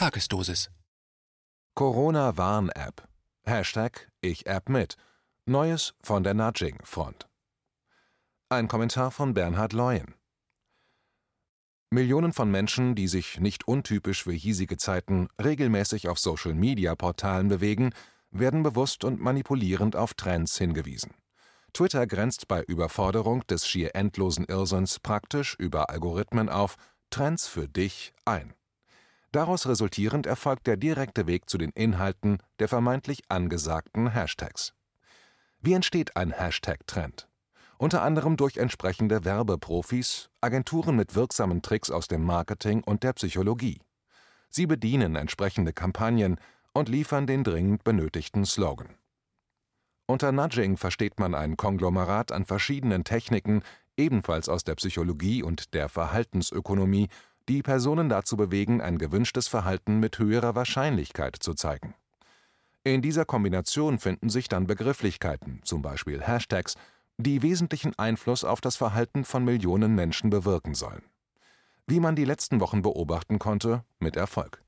[0.00, 0.70] Tagesdosis.
[1.74, 3.06] Corona-Warn-App.
[3.44, 4.96] Hashtag Ich App mit.
[5.44, 7.28] Neues von der Nudging-Front.
[8.48, 10.14] Ein Kommentar von Bernhard Leuen.
[11.90, 17.92] Millionen von Menschen, die sich nicht untypisch für hiesige Zeiten regelmäßig auf Social-Media-Portalen bewegen,
[18.30, 21.12] werden bewusst und manipulierend auf Trends hingewiesen.
[21.74, 26.76] Twitter grenzt bei Überforderung des schier endlosen Irrsinns praktisch über Algorithmen auf
[27.10, 28.54] Trends für dich ein.
[29.32, 34.74] Daraus resultierend erfolgt der direkte Weg zu den Inhalten der vermeintlich angesagten Hashtags.
[35.60, 37.28] Wie entsteht ein Hashtag-Trend?
[37.78, 43.80] Unter anderem durch entsprechende Werbeprofis, Agenturen mit wirksamen Tricks aus dem Marketing und der Psychologie.
[44.50, 46.38] Sie bedienen entsprechende Kampagnen
[46.74, 48.96] und liefern den dringend benötigten Slogan.
[50.06, 53.62] Unter Nudging versteht man ein Konglomerat an verschiedenen Techniken,
[53.96, 57.08] ebenfalls aus der Psychologie und der Verhaltensökonomie,
[57.50, 61.94] die Personen dazu bewegen, ein gewünschtes Verhalten mit höherer Wahrscheinlichkeit zu zeigen.
[62.84, 66.76] In dieser Kombination finden sich dann Begrifflichkeiten, zum Beispiel Hashtags,
[67.18, 71.02] die wesentlichen Einfluss auf das Verhalten von Millionen Menschen bewirken sollen.
[71.88, 74.62] Wie man die letzten Wochen beobachten konnte, mit Erfolg.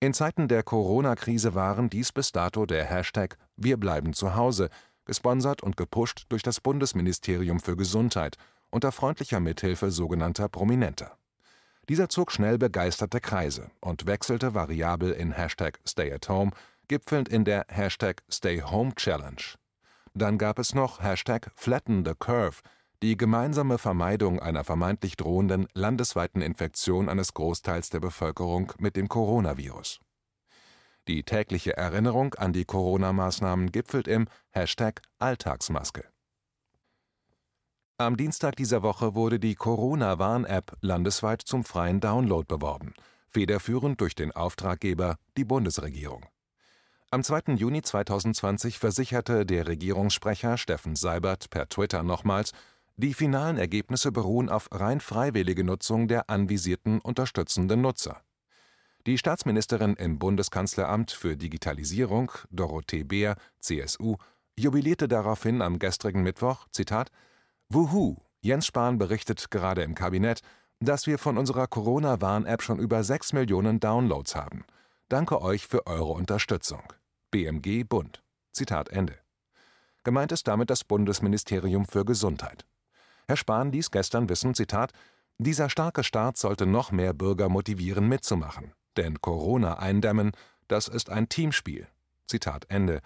[0.00, 4.68] In Zeiten der Corona-Krise waren dies bis dato der Hashtag Wir bleiben zu Hause,
[5.06, 8.36] gesponsert und gepusht durch das Bundesministerium für Gesundheit
[8.68, 11.16] unter freundlicher Mithilfe sogenannter Prominenter.
[11.88, 16.52] Dieser zog schnell begeisterte Kreise und wechselte variabel in Hashtag Stay at Home,
[16.88, 19.42] gipfelnd in der Hashtag Stay Home Challenge.
[20.14, 22.60] Dann gab es noch Hashtag Flatten the Curve,
[23.02, 30.00] die gemeinsame Vermeidung einer vermeintlich drohenden landesweiten Infektion eines Großteils der Bevölkerung mit dem Coronavirus.
[31.08, 36.04] Die tägliche Erinnerung an die Corona-Maßnahmen gipfelt im Hashtag Alltagsmaske.
[38.00, 42.94] Am Dienstag dieser Woche wurde die Corona-Warn-App landesweit zum freien Download beworben,
[43.28, 46.24] federführend durch den Auftraggeber, die Bundesregierung.
[47.10, 47.56] Am 2.
[47.56, 52.52] Juni 2020 versicherte der Regierungssprecher Steffen Seibert per Twitter nochmals,
[52.96, 58.22] die finalen Ergebnisse beruhen auf rein freiwillige Nutzung der anvisierten unterstützenden Nutzer.
[59.06, 64.16] Die Staatsministerin im Bundeskanzleramt für Digitalisierung, Dorothee Beer, CSU,
[64.58, 67.10] jubilierte daraufhin am gestrigen Mittwoch, Zitat,
[67.72, 70.40] Wuhu, Jens Spahn berichtet gerade im Kabinett,
[70.80, 74.64] dass wir von unserer Corona-Warn-App schon über 6 Millionen Downloads haben.
[75.08, 76.82] Danke euch für eure Unterstützung.
[77.30, 78.24] BMG Bund.
[78.52, 79.14] Zitat Ende.
[80.02, 82.66] Gemeint ist damit das Bundesministerium für Gesundheit.
[83.28, 84.90] Herr Spahn ließ gestern wissen, Zitat,
[85.38, 88.72] dieser starke Start sollte noch mehr Bürger motivieren, mitzumachen.
[88.96, 90.32] Denn Corona eindämmen,
[90.66, 91.86] das ist ein Teamspiel.
[92.26, 93.00] Zitat Ende.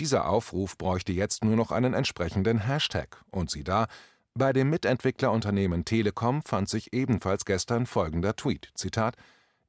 [0.00, 3.22] Dieser Aufruf bräuchte jetzt nur noch einen entsprechenden Hashtag.
[3.30, 3.86] Und sieh da,
[4.34, 9.16] bei dem Mitentwicklerunternehmen Telekom fand sich ebenfalls gestern folgender Tweet: Zitat: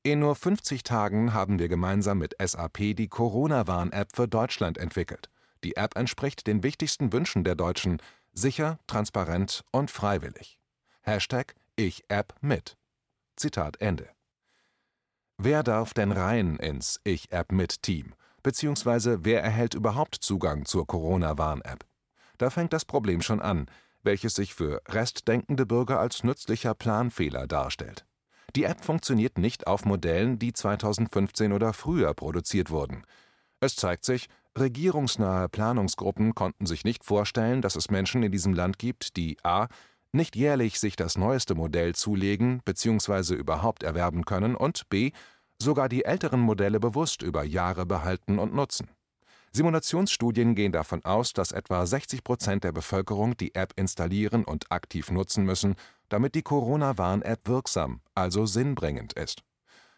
[0.01, 5.29] In nur 50 Tagen haben wir gemeinsam mit SAP die Corona-Warn-App für Deutschland entwickelt.
[5.63, 8.01] Die App entspricht den wichtigsten Wünschen der Deutschen:
[8.33, 10.57] sicher, transparent und freiwillig.
[11.01, 12.77] Hashtag Ich App mit.
[13.35, 14.09] Zitat Ende.
[15.37, 18.15] Wer darf denn rein ins Ich App mit Team?
[18.45, 21.83] Beziehungsweise wer erhält überhaupt Zugang zur Corona-Warn-App?
[22.37, 23.65] Da fängt das Problem schon an,
[24.03, 28.05] welches sich für restdenkende Bürger als nützlicher Planfehler darstellt.
[28.55, 33.01] Die App funktioniert nicht auf Modellen, die 2015 oder früher produziert wurden.
[33.61, 38.77] Es zeigt sich, regierungsnahe Planungsgruppen konnten sich nicht vorstellen, dass es Menschen in diesem Land
[38.77, 39.69] gibt, die a.
[40.11, 43.33] nicht jährlich sich das neueste Modell zulegen bzw.
[43.33, 45.13] überhaupt erwerben können und b
[45.61, 48.89] sogar die älteren Modelle bewusst über Jahre behalten und nutzen.
[49.51, 55.11] Simulationsstudien gehen davon aus, dass etwa 60 Prozent der Bevölkerung die App installieren und aktiv
[55.11, 55.75] nutzen müssen,
[56.09, 59.43] damit die Corona-Warn-App wirksam, also sinnbringend ist.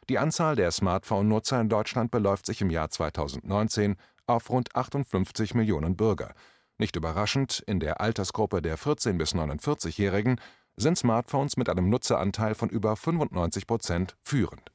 [0.09, 3.95] Die Anzahl der Smartphone-Nutzer in Deutschland beläuft sich im Jahr 2019
[4.27, 6.33] auf rund 58 Millionen Bürger.
[6.77, 10.39] Nicht überraschend, in der Altersgruppe der 14- bis 49-Jährigen
[10.75, 14.71] sind Smartphones mit einem Nutzeranteil von über 95 Prozent führend.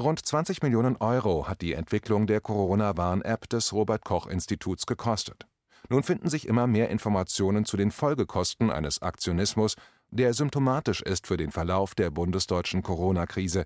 [0.00, 5.46] Rund 20 Millionen Euro hat die Entwicklung der Corona-Warn-App des Robert-Koch-Instituts gekostet.
[5.90, 9.74] Nun finden sich immer mehr Informationen zu den Folgekosten eines Aktionismus,
[10.10, 13.64] der symptomatisch ist für den Verlauf der bundesdeutschen Corona-Krise.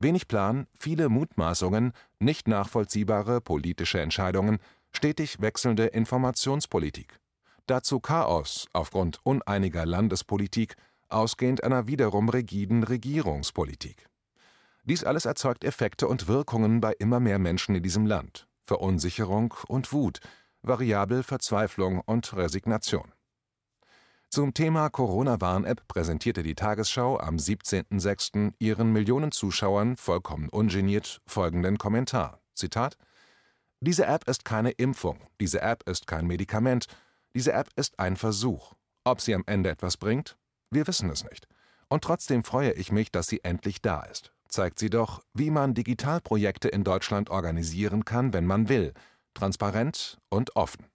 [0.00, 4.58] Wenig Plan, viele Mutmaßungen, nicht nachvollziehbare politische Entscheidungen,
[4.90, 7.20] stetig wechselnde Informationspolitik.
[7.66, 10.74] Dazu Chaos aufgrund uneiniger Landespolitik,
[11.08, 14.08] ausgehend einer wiederum rigiden Regierungspolitik.
[14.88, 19.92] Dies alles erzeugt Effekte und Wirkungen bei immer mehr Menschen in diesem Land: Verunsicherung und
[19.92, 20.20] Wut,
[20.62, 23.12] variabel Verzweiflung und Resignation.
[24.30, 28.54] Zum Thema Corona-Warn-App präsentierte die Tagesschau am 17.06.
[28.60, 32.96] ihren Millionen Zuschauern vollkommen ungeniert folgenden Kommentar: Zitat
[33.80, 36.86] Diese App ist keine Impfung, diese App ist kein Medikament,
[37.34, 38.74] diese App ist ein Versuch.
[39.02, 40.36] Ob sie am Ende etwas bringt?
[40.70, 41.48] Wir wissen es nicht.
[41.88, 44.32] Und trotzdem freue ich mich, dass sie endlich da ist.
[44.56, 48.94] Zeigt sie doch, wie man Digitalprojekte in Deutschland organisieren kann, wenn man will.
[49.34, 50.86] Transparent und offen.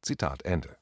[0.00, 0.78] Zitat Ende.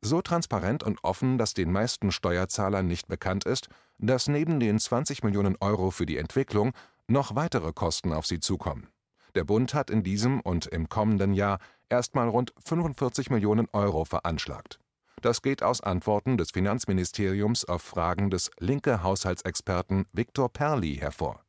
[0.00, 3.68] So transparent und offen, dass den meisten Steuerzahlern nicht bekannt ist,
[3.98, 6.72] dass neben den 20 Millionen Euro für die Entwicklung
[7.06, 8.88] noch weitere Kosten auf sie zukommen.
[9.34, 11.58] Der Bund hat in diesem und im kommenden Jahr
[11.90, 14.80] erstmal rund 45 Millionen Euro veranschlagt.
[15.20, 21.44] Das geht aus Antworten des Finanzministeriums auf Fragen des linke Haushaltsexperten Viktor Perli hervor.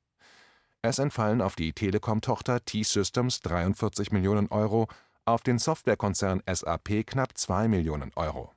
[0.82, 4.88] Es entfallen auf die Telekom-Tochter T-Systems 43 Millionen Euro,
[5.24, 8.52] auf den Softwarekonzern SAP knapp 2 Millionen Euro.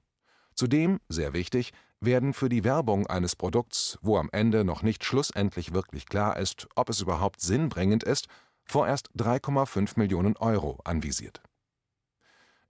[0.55, 5.75] Zudem, sehr wichtig, werden für die Werbung eines Produkts, wo am Ende noch nicht schlussendlich
[5.75, 8.27] wirklich klar ist, ob es überhaupt sinnbringend ist,
[8.65, 11.41] vorerst 3,5 Millionen Euro anvisiert.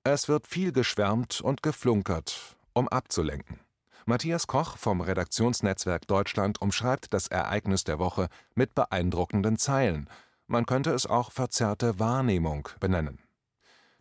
[0.06, 3.60] Es wird viel geschwärmt und geflunkert, um abzulenken.
[4.04, 10.10] Matthias Koch vom Redaktionsnetzwerk Deutschland umschreibt das Ereignis der Woche mit beeindruckenden Zeilen.
[10.46, 13.18] Man könnte es auch verzerrte Wahrnehmung benennen.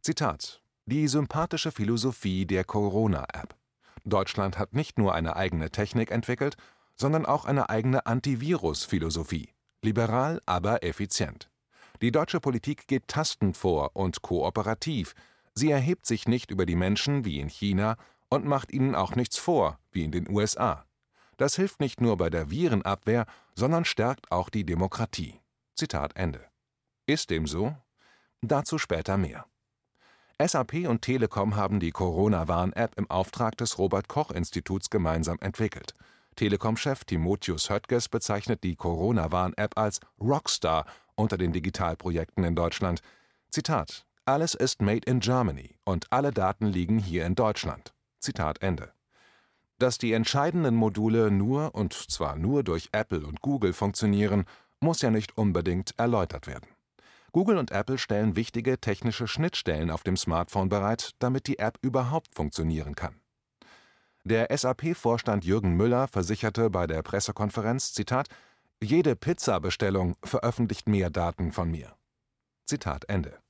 [0.01, 3.55] Zitat: Die sympathische Philosophie der Corona-App.
[4.03, 6.57] Deutschland hat nicht nur eine eigene Technik entwickelt,
[6.97, 9.53] sondern auch eine eigene Antivirus-Philosophie.
[9.81, 11.49] Liberal, aber effizient.
[12.01, 15.15] Die deutsche Politik geht tastend vor und kooperativ.
[15.55, 17.97] Sie erhebt sich nicht über die Menschen wie in China
[18.29, 20.85] und macht ihnen auch nichts vor wie in den USA.
[21.37, 25.39] Das hilft nicht nur bei der Virenabwehr, sondern stärkt auch die Demokratie.
[25.75, 26.41] Zitat Ende.
[27.05, 27.75] Ist dem so?
[28.41, 29.45] Dazu später mehr.
[30.43, 35.93] SAP und Telekom haben die Corona-Warn-App im Auftrag des Robert-Koch-Instituts gemeinsam entwickelt.
[36.35, 40.85] Telekom-Chef Timotheus Höttges bezeichnet die Corona-Warn-App als Rockstar
[41.15, 43.01] unter den Digitalprojekten in Deutschland.
[43.49, 47.93] Zitat: Alles ist made in Germany und alle Daten liegen hier in Deutschland.
[48.19, 48.93] Zitat Ende.
[49.79, 54.45] Dass die entscheidenden Module nur und zwar nur durch Apple und Google funktionieren,
[54.79, 56.69] muss ja nicht unbedingt erläutert werden.
[57.33, 62.33] Google und Apple stellen wichtige technische Schnittstellen auf dem Smartphone bereit, damit die App überhaupt
[62.33, 63.19] funktionieren kann.
[64.23, 68.29] Der SAP-Vorstand Jürgen Müller versicherte bei der Pressekonferenz, Zitat,
[68.81, 71.93] jede Pizza-Bestellung veröffentlicht mehr Daten von mir.
[72.65, 73.42] Zitat Ende.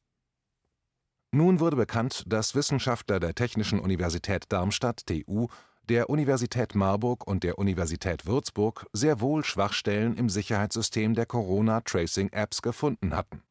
[1.35, 5.47] Nun wurde bekannt, dass Wissenschaftler der Technischen Universität Darmstadt TU,
[5.89, 13.15] der Universität Marburg und der Universität Würzburg sehr wohl Schwachstellen im Sicherheitssystem der Corona-Tracing-Apps gefunden
[13.15, 13.41] hatten.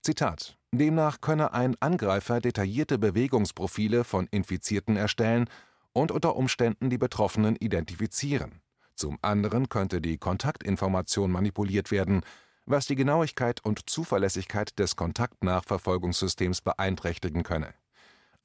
[0.00, 5.48] Zitat: Demnach könne ein Angreifer detaillierte Bewegungsprofile von Infizierten erstellen
[5.92, 8.62] und unter Umständen die Betroffenen identifizieren.
[8.96, 12.22] Zum anderen könnte die Kontaktinformation manipuliert werden,
[12.66, 17.74] was die Genauigkeit und Zuverlässigkeit des Kontaktnachverfolgungssystems beeinträchtigen könne.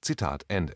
[0.01, 0.75] Zitat Ende.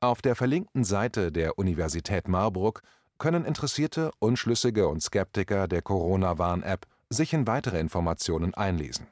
[0.00, 2.82] Auf der verlinkten Seite der Universität Marburg
[3.18, 9.06] können Interessierte, Unschlüssige und Skeptiker der Corona-Warn-App sich in weitere Informationen einlesen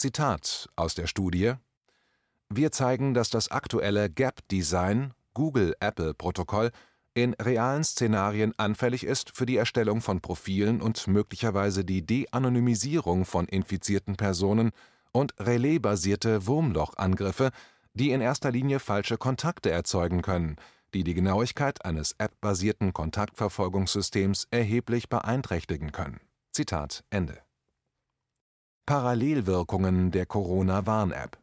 [0.00, 1.52] Zitat aus der Studie:
[2.48, 6.70] Wir zeigen, dass das aktuelle Gap-Design Google-Apple-Protokoll
[7.14, 13.46] in realen Szenarien anfällig ist für die Erstellung von Profilen und möglicherweise die De-Anonymisierung von
[13.46, 14.70] infizierten Personen
[15.12, 17.50] und Relais-basierte Wurmlochangriffe,
[17.94, 20.56] die in erster Linie falsche Kontakte erzeugen können,
[20.94, 26.20] die die Genauigkeit eines App-basierten Kontaktverfolgungssystems erheblich beeinträchtigen können.
[26.52, 27.38] Zitat Ende
[28.86, 31.38] Parallelwirkungen der Corona-Warn-App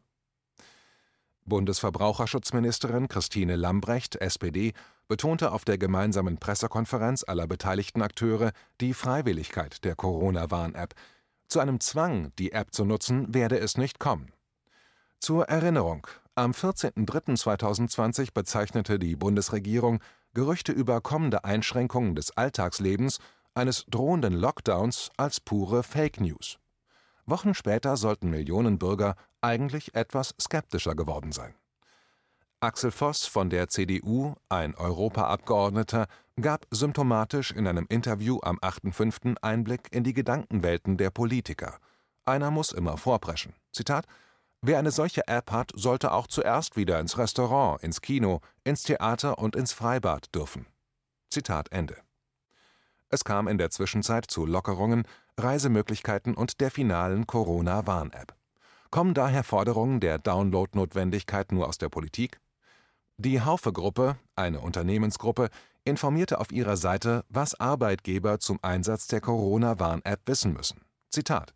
[1.44, 4.74] Bundesverbraucherschutzministerin Christine Lambrecht (SPD)
[5.08, 10.94] betonte auf der gemeinsamen Pressekonferenz aller beteiligten Akteure die Freiwilligkeit der Corona-Warn-App.
[11.48, 14.30] Zu einem Zwang, die App zu nutzen, werde es nicht kommen.
[15.18, 20.00] Zur Erinnerung: Am 14.03.2020 bezeichnete die Bundesregierung
[20.34, 23.18] Gerüchte über kommende Einschränkungen des Alltagslebens,
[23.54, 26.58] eines drohenden Lockdowns als pure Fake News
[27.28, 31.54] Wochen später sollten Millionen Bürger eigentlich etwas skeptischer geworden sein.
[32.60, 36.08] Axel Voss von der CDU, ein Europaabgeordneter,
[36.40, 39.36] gab symptomatisch in einem Interview am 8.5.
[39.42, 41.78] Einblick in die Gedankenwelten der Politiker.
[42.24, 43.54] Einer muss immer vorpreschen.
[43.70, 44.06] Zitat:
[44.60, 49.38] Wer eine solche App hat, sollte auch zuerst wieder ins Restaurant, ins Kino, ins Theater
[49.38, 50.66] und ins Freibad dürfen.
[51.30, 51.96] Zitat Ende.
[53.08, 55.04] Es kam in der Zwischenzeit zu Lockerungen,
[55.36, 58.34] Reisemöglichkeiten und der finalen Corona-Warn-App.
[58.90, 62.40] Kommen daher Forderungen der Download-Notwendigkeit nur aus der Politik?
[63.20, 65.48] Die Haufe-Gruppe, eine Unternehmensgruppe,
[65.84, 70.82] informierte auf ihrer Seite, was Arbeitgeber zum Einsatz der Corona-Warn-App wissen müssen.
[71.10, 71.52] Zitat: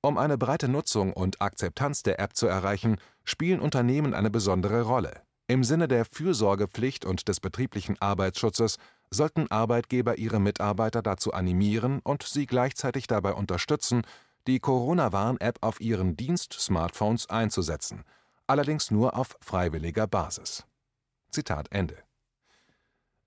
[0.00, 5.22] Um eine breite Nutzung und Akzeptanz der App zu erreichen, spielen Unternehmen eine besondere Rolle.
[5.48, 8.76] Im Sinne der Fürsorgepflicht und des betrieblichen Arbeitsschutzes
[9.10, 14.02] sollten Arbeitgeber ihre Mitarbeiter dazu animieren und sie gleichzeitig dabei unterstützen,
[14.46, 18.04] die Corona-Warn-App auf ihren Dienst-Smartphones einzusetzen,
[18.46, 20.64] allerdings nur auf freiwilliger Basis
[21.32, 21.96] Zitat Ende.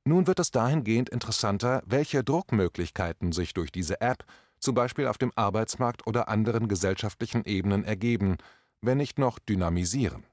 [0.05, 4.23] Nun wird es dahingehend interessanter, welche Druckmöglichkeiten sich durch diese App
[4.59, 8.37] zum Beispiel auf dem Arbeitsmarkt oder anderen gesellschaftlichen Ebenen ergeben,
[8.81, 10.25] wenn nicht noch dynamisieren.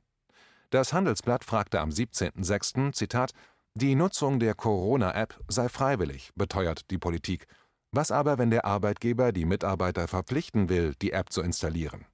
[0.71, 2.93] Das Handelsblatt fragte am 17.06.
[2.93, 3.33] Zitat
[3.75, 7.47] Die Nutzung der Corona-App sei freiwillig, beteuert die Politik.
[7.91, 12.07] Was aber, wenn der Arbeitgeber die Mitarbeiter verpflichten will, die App zu installieren?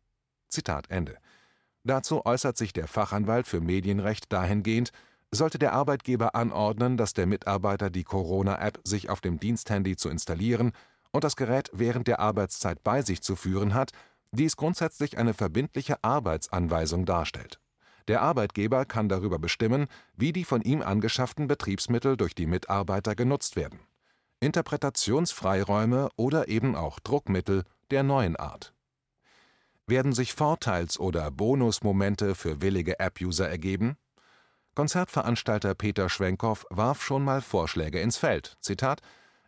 [0.49, 1.19] Zitat Ende.
[1.85, 4.91] Dazu äußert sich der Fachanwalt für Medienrecht dahingehend,
[5.31, 10.73] sollte der Arbeitgeber anordnen, dass der Mitarbeiter die Corona-App sich auf dem Diensthandy zu installieren
[11.13, 13.93] und das Gerät während der Arbeitszeit bei sich zu führen hat,
[14.33, 17.61] dies grundsätzlich eine verbindliche Arbeitsanweisung darstellt.
[18.09, 23.57] Der Arbeitgeber kann darüber bestimmen, wie die von ihm angeschafften Betriebsmittel durch die Mitarbeiter genutzt
[23.57, 23.81] werden.
[24.41, 28.73] Interpretationsfreiräume oder eben auch Druckmittel der neuen Art.
[29.87, 33.97] Werden sich Vorteils- oder Bonusmomente für willige App-User ergeben?
[34.79, 39.01] Konzertveranstalter Peter Schwenkow warf schon mal Vorschläge ins Feld: Zitat,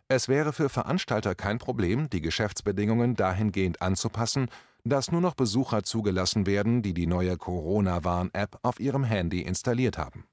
[0.09, 4.49] Es wäre für Veranstalter kein Problem, die Geschäftsbedingungen dahingehend anzupassen,
[4.83, 10.25] dass nur noch Besucher zugelassen werden, die die neue Corona-Warn-App auf ihrem Handy installiert haben.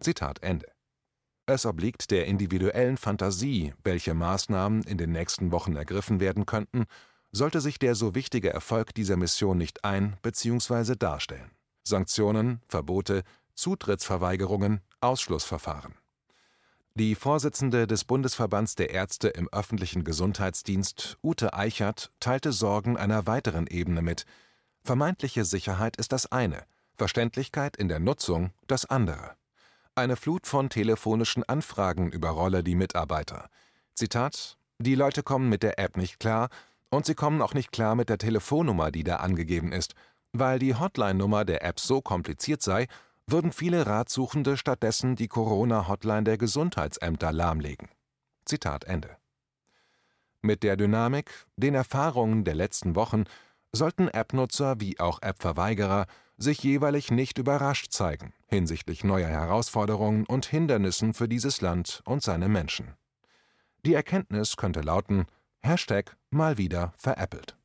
[0.00, 0.70] Zitat Ende.
[1.46, 6.84] Es obliegt der individuellen Fantasie, welche Maßnahmen in den nächsten Wochen ergriffen werden könnten,
[7.32, 10.94] sollte sich der so wichtige Erfolg dieser Mission nicht ein bzw.
[10.94, 11.52] darstellen.
[11.84, 13.22] Sanktionen, Verbote,
[13.56, 15.96] Zutrittsverweigerungen, Ausschlussverfahren.
[16.94, 23.66] Die Vorsitzende des Bundesverbands der Ärzte im öffentlichen Gesundheitsdienst, Ute Eichert, teilte Sorgen einer weiteren
[23.66, 24.24] Ebene mit.
[24.82, 26.62] Vermeintliche Sicherheit ist das eine,
[26.96, 29.36] Verständlichkeit in der Nutzung das andere.
[29.94, 33.50] Eine Flut von telefonischen Anfragen überrolle die Mitarbeiter.
[33.94, 36.48] Zitat: Die Leute kommen mit der App nicht klar
[36.88, 39.94] und sie kommen auch nicht klar mit der Telefonnummer, die da angegeben ist,
[40.32, 42.86] weil die Hotline-Nummer der App so kompliziert sei
[43.26, 47.88] würden viele Ratsuchende stattdessen die Corona-Hotline der Gesundheitsämter lahmlegen.
[48.44, 49.16] Zitat Ende.
[50.42, 53.24] Mit der Dynamik, den Erfahrungen der letzten Wochen
[53.72, 56.06] sollten App-Nutzer wie auch App-Verweigerer
[56.38, 62.48] sich jeweilig nicht überrascht zeigen hinsichtlich neuer Herausforderungen und Hindernissen für dieses Land und seine
[62.48, 62.94] Menschen.
[63.84, 65.26] Die Erkenntnis könnte lauten:
[65.60, 67.56] Hashtag mal wieder veräppelt.